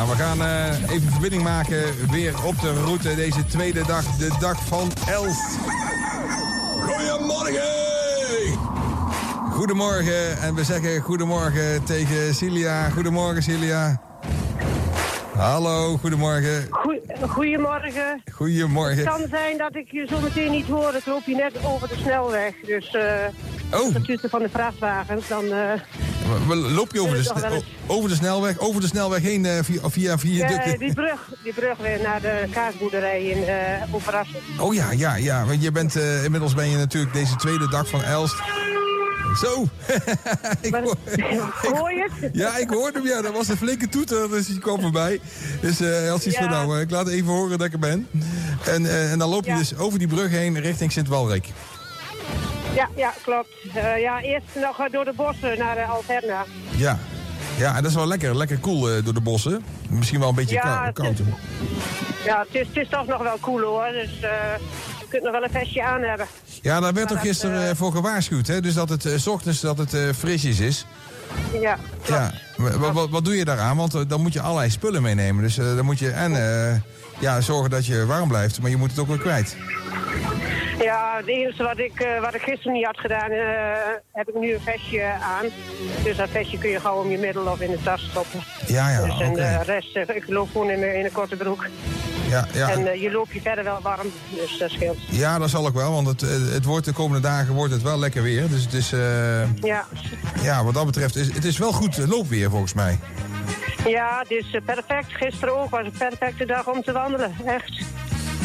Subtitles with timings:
[0.00, 4.36] Nou, we gaan uh, even verbinding maken weer op de route deze tweede dag, de
[4.40, 5.58] dag van Elst.
[6.86, 7.62] Goedemorgen!
[9.50, 12.90] Goedemorgen en we zeggen goedemorgen tegen Cilia.
[12.90, 14.00] Goedemorgen Cilia.
[15.36, 16.68] Hallo, goedemorgen.
[17.28, 18.22] goedemorgen.
[18.32, 18.96] Goedemorgen.
[18.96, 20.94] Het kan zijn dat ik je zo meteen niet hoor.
[20.94, 22.54] Ik loop hier net over de snelweg.
[22.66, 23.94] Dus uh, oh.
[24.04, 25.44] tussen van de vrachtwagens, dan...
[25.44, 25.72] Uh,
[26.48, 30.48] Loop je over de, over de snelweg, over de snelweg heen uh, via, via, via
[30.48, 34.64] ja, die brug, die brug weer naar de kaasboerderij in uh.
[34.64, 35.44] Oh ja, ja, ja.
[35.44, 38.36] Want je bent, uh, inmiddels ben je natuurlijk deze tweede dag van Elst.
[39.38, 39.68] Zo.
[40.60, 40.96] ik hoor,
[41.78, 42.34] hoor je het?
[42.36, 43.06] Ja, ik hoorde hem.
[43.06, 45.20] Ja, dat was een flinke toeter, dus die kwam voorbij.
[45.60, 46.42] Dus uh, als iets ja.
[46.42, 48.06] van nou, ik laat even horen dat ik er ben.
[48.64, 49.58] En, uh, en dan loop je ja.
[49.58, 51.48] dus over die brug heen richting Sint-Walrik.
[52.74, 53.48] Ja, ja, klopt.
[53.76, 56.44] Uh, ja, eerst nog door de bossen naar uh, Alterna.
[56.76, 56.98] Ja.
[57.58, 59.64] ja, en dat is wel lekker, lekker cool uh, door de bossen.
[59.88, 61.08] Misschien wel een beetje ja, koud.
[61.08, 61.26] Het is,
[62.24, 63.88] ja, het is, het is toch nog wel cool hoor.
[63.92, 64.20] Dus
[65.00, 66.26] je kunt nog wel een vestje aan hebben.
[66.62, 68.60] Ja, daar werd toch gisteren voor gewaarschuwd, hè?
[68.60, 70.86] Dus dat het s ochtends dat het frisjes is.
[71.60, 72.32] Ja, ja.
[72.56, 73.76] Wat, wat, wat, doe je daaraan?
[73.76, 75.42] Want dan moet je allerlei spullen meenemen.
[75.42, 76.32] Dus dan moet je en
[77.18, 79.56] ja, zorgen dat je warm blijft, maar je moet het ook weer kwijt.
[80.80, 83.42] Ja, het enige wat ik, uh, wat ik gisteren niet had gedaan, uh,
[84.12, 85.46] heb ik nu een vestje aan.
[86.04, 88.40] Dus dat vestje kun je gewoon om je middel of in de tas stoppen.
[88.66, 89.58] Ja, ja, dus, En okay.
[89.58, 91.66] de rest, uh, ik loop gewoon in, in een korte broek.
[92.30, 92.70] Ja, ja.
[92.70, 94.98] En je loopt je verder wel warm, dus dat scheelt.
[95.10, 96.20] Ja, dat zal ik wel, want het,
[96.52, 98.48] het wordt de komende dagen wordt het wel lekker weer.
[98.48, 98.90] Dus het is,
[99.54, 99.86] ja.
[100.42, 102.98] ja, wat dat betreft, is, het is wel goed loopweer volgens mij.
[103.86, 105.12] Ja, het is perfect.
[105.12, 107.82] Gisteren ook was een perfecte dag om te wandelen, echt.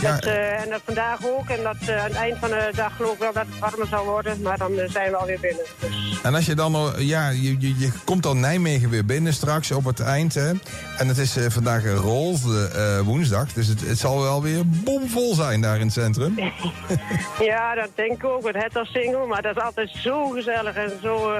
[0.06, 0.16] Ja.
[0.16, 1.50] Dat, uh, en dat vandaag ook.
[1.50, 3.88] En dat uh, aan het eind van de dag geloof ik wel dat het warmer
[3.88, 4.42] zal worden.
[4.42, 5.66] Maar dan uh, zijn we alweer binnen.
[5.80, 6.22] Dus.
[6.24, 9.86] En als je dan, ja, je, je, je, komt dan Nijmegen weer binnen straks op
[9.86, 10.34] het eind.
[10.34, 10.52] Hè?
[10.98, 12.38] En het is vandaag rol,
[13.04, 13.54] woensdag.
[13.54, 16.36] Dus het, het, zal wel weer bomvol zijn daar in het centrum.
[17.40, 18.44] ja, dat denk ik ook.
[18.44, 19.26] Met het als single.
[19.26, 21.34] Maar dat is altijd zo gezellig en zo,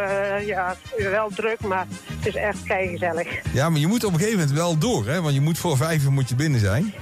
[0.46, 1.62] ja, wel druk.
[1.62, 1.86] Maar
[2.18, 3.28] het is echt kei gezellig.
[3.54, 5.22] Ja, maar je moet op een gegeven moment wel door, hè?
[5.22, 6.94] Want je moet voor vijf uur moet je binnen zijn.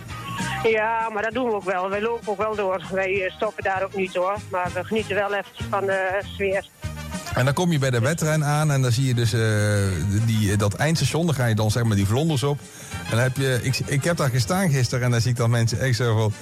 [0.63, 1.89] Ja, maar dat doen we ook wel.
[1.89, 2.83] Wij lopen ook wel door.
[2.91, 4.37] Wij stoppen daar ook niet hoor.
[4.51, 6.65] Maar we genieten wel even van de sfeer.
[7.35, 10.57] En dan kom je bij de wedren aan en dan zie je dus uh, die,
[10.57, 11.25] dat eindstation.
[11.25, 12.59] Dan ga je dan zeg maar die vlonders op.
[13.03, 15.49] En dan heb je, ik, ik heb daar gestaan gisteren en dan zie ik dan
[15.49, 16.33] mensen echt zo van...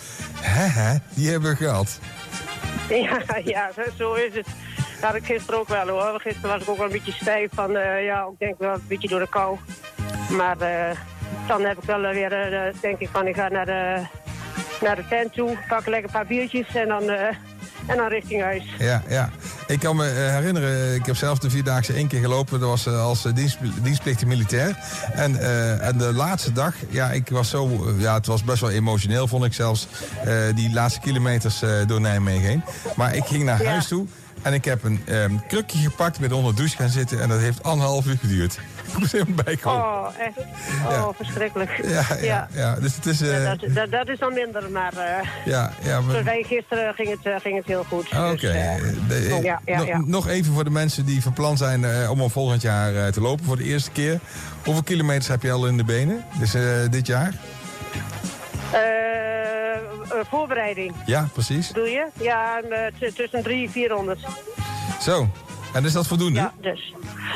[0.41, 1.99] Hè, hè, die hebben we gehad.
[2.89, 4.45] Ja, ja, zo is het.
[4.99, 6.19] Dat had ik gisteren ook wel hoor.
[6.19, 8.83] Gisteren was ik ook wel een beetje stijf van, uh, ja, ik denk wel een
[8.87, 9.57] beetje door de kou.
[10.29, 10.97] Maar uh,
[11.47, 14.01] dan heb ik wel weer, uh, denk ik van, ik ga naar de,
[14.81, 17.27] naar de tent toe, pak lekker een paar biertjes en dan, uh,
[17.87, 18.63] en dan richting huis.
[18.79, 19.29] Ja, ja.
[19.67, 22.59] Ik kan me herinneren, ik heb zelf de Vierdaagse één keer gelopen.
[22.59, 24.77] Dat was als dienst, dienstplichtig militair.
[25.13, 25.39] En,
[25.81, 29.43] en de laatste dag, ja, ik was zo, ja, het was best wel emotioneel vond
[29.43, 29.87] ik zelfs.
[30.55, 32.63] die laatste kilometers door Nijmegen heen.
[32.95, 33.69] Maar ik ging naar ja.
[33.69, 34.07] huis toe.
[34.41, 37.39] En ik heb een um, krukje gepakt, met onder de douche gaan zitten en dat
[37.39, 38.59] heeft anderhalf uur geduurd.
[38.91, 39.81] Ik moest helemaal bijkomen.
[39.81, 40.37] Oh, echt?
[40.85, 41.11] Oh, ja.
[41.15, 41.79] verschrikkelijk.
[41.83, 42.75] Ja, ja, ja, ja.
[42.75, 43.21] Dus het is...
[43.21, 43.43] Uh...
[43.43, 44.93] Ja, dat, dat, dat, is dan minder, maar...
[44.93, 45.01] Uh,
[45.45, 46.23] ja, ja, maar...
[46.23, 48.07] Gisteren ging het, uh, ging het heel goed.
[48.07, 48.17] Oké.
[48.17, 48.79] Okay.
[49.07, 50.01] Dus, uh, ja, ja, ja.
[50.05, 53.45] Nog even voor de mensen die van plan zijn om al volgend jaar te lopen
[53.45, 54.19] voor de eerste keer.
[54.63, 56.55] Hoeveel kilometers heb je al in de benen dus,
[56.89, 57.33] dit jaar?
[58.73, 59.60] Uh,
[60.29, 60.95] voorbereiding.
[61.05, 61.69] Ja, precies.
[61.69, 62.07] Doe je?
[62.19, 62.61] Ja,
[63.15, 64.19] tussen 3 en 400.
[65.01, 65.27] Zo.
[65.73, 66.39] En is dat voldoende?
[66.39, 66.93] Ja, dus.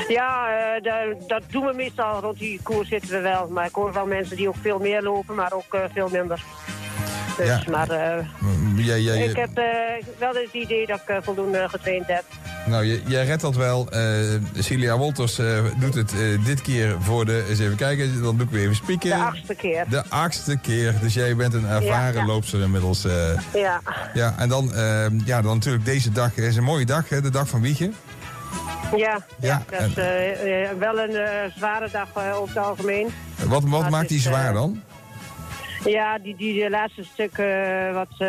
[0.07, 2.19] Ja, uh, dat, doen we meestal.
[2.19, 3.47] Rond die koers zitten we wel.
[3.47, 6.43] Maar ik hoor wel mensen die ook veel meer lopen, maar ook uh, veel minder.
[7.37, 7.61] Dus, ja.
[7.69, 7.87] maar
[8.75, 9.55] ja, ja, ik heb
[10.19, 12.23] wel het idee dat ik voldoende getraind heb.
[12.65, 13.87] Nou, jij redt dat wel.
[14.59, 15.35] Cilia Wolters
[15.79, 16.13] doet het
[16.45, 17.45] dit keer voor de...
[17.49, 19.09] Eens even kijken, dan doe ik weer even spieken.
[19.09, 19.85] De achtste keer.
[19.89, 20.93] De achtste keer.
[21.01, 22.25] Dus jij bent een ervaren ja, ja.
[22.25, 23.05] loopster inmiddels.
[23.53, 23.81] ja.
[24.13, 24.71] Ja, en dan,
[25.25, 26.35] ja, dan natuurlijk deze dag.
[26.37, 27.95] is een mooie dag, hè, de dag van Wiegen.
[28.95, 33.07] Ja, ja, dat is uh, wel een uh, zware dag uh, over het algemeen.
[33.45, 34.81] Wat, wat maakt die zwaar dan?
[35.85, 37.37] Ja, die, die laatste stuk
[37.93, 38.28] wat,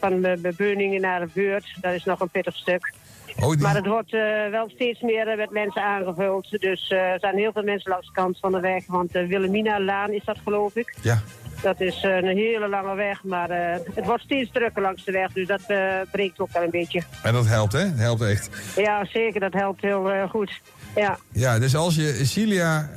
[0.00, 2.92] van de Beuningen naar de buurt, dat is nog een pittig stuk.
[3.40, 3.58] Oh, die...
[3.58, 4.10] Maar het wordt
[4.50, 6.60] wel steeds meer met mensen aangevuld.
[6.60, 8.86] Dus er zijn heel veel mensen langs de kant van de weg.
[8.86, 10.94] Want de Wilhelmina-laan is dat geloof ik.
[11.02, 11.18] Ja.
[11.62, 13.56] Dat is uh, een hele lange weg, maar uh,
[13.94, 15.32] het wordt steeds drukker langs de weg.
[15.32, 17.02] Dus dat uh, breekt ook wel een beetje.
[17.22, 17.90] En dat helpt, hè?
[17.90, 18.48] Dat helpt echt.
[18.76, 19.40] Ja, zeker.
[19.40, 20.60] Dat helpt heel goed.
[20.96, 21.18] Ja.
[21.32, 22.90] ja, dus als je Cilia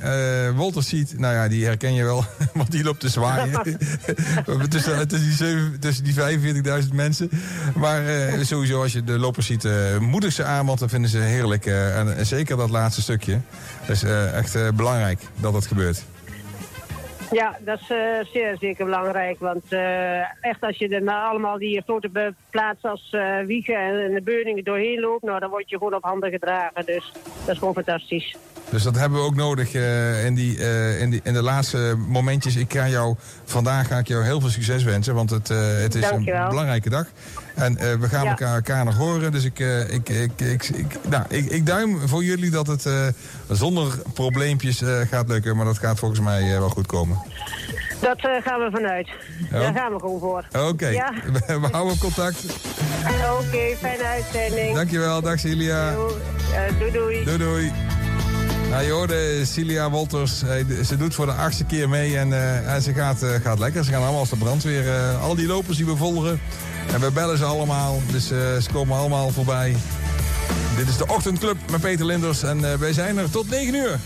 [0.54, 2.24] Wolters ziet, nou ja, die herken je wel,
[2.54, 3.52] want die loopt te zwaaien.
[4.68, 7.30] tussen, tussen, die, tussen die 45.000 mensen.
[7.74, 8.02] Maar
[8.40, 9.68] sowieso, als je de lopers ziet,
[10.00, 11.66] moedig ze aan, want dan vinden ze heerlijk.
[11.66, 13.40] en zeker dat laatste stukje.
[13.86, 16.04] Dat is echt belangrijk dat dat gebeurt.
[17.32, 19.38] Ja, dat is uh, zeer zeker belangrijk.
[19.38, 24.14] Want uh, echt als je er nou allemaal die grote plaatsen als uh, Wiegen en
[24.14, 25.22] de Beuningen doorheen loopt...
[25.22, 26.86] Nou, dan word je gewoon op handen gedragen.
[26.86, 28.36] Dus dat is gewoon fantastisch.
[28.72, 31.94] Dus dat hebben we ook nodig uh, in, die, uh, in, die, in de laatste
[32.08, 32.56] momentjes.
[32.56, 33.14] Ik ga jou,
[33.44, 36.90] vandaag ga ik jou heel veel succes wensen, want het, uh, het is een belangrijke
[36.90, 37.06] dag.
[37.54, 38.30] En we gaan ja.
[38.30, 39.32] elkaar, elkaar nog horen.
[39.32, 39.58] Dus ik,
[39.88, 42.88] ik, ik, ik, ik, nou, ik, ik duim voor jullie dat het
[43.50, 45.56] zonder probleempjes gaat lukken.
[45.56, 47.18] Maar dat gaat volgens mij wel goed komen.
[48.00, 49.08] Dat gaan we vanuit.
[49.52, 49.60] Oh.
[49.60, 50.44] Daar gaan we gewoon voor.
[50.52, 50.92] Oké, okay.
[50.92, 51.12] ja.
[51.32, 52.44] we, we, houden contact.
[52.44, 54.74] Oké, okay, fijne uitzending.
[54.74, 55.94] Dankjewel, dag Celia.
[56.78, 57.24] doei doei.
[57.24, 57.72] Doei doei.
[58.72, 60.38] Nou, je hoorde Cilia Wolters.
[60.84, 62.32] Ze doet voor de achtste keer mee en,
[62.66, 63.84] en ze gaat, uh, gaat lekker.
[63.84, 64.84] Ze gaan allemaal als de brandweer.
[64.84, 66.40] Uh, al die lopers die we volgen.
[66.92, 68.00] En we bellen ze allemaal.
[68.10, 69.76] Dus ze komen allemaal voorbij.
[70.76, 72.42] Dit is de Ochtendclub met Peter Linders.
[72.42, 73.98] En wij zijn er tot 9 uur.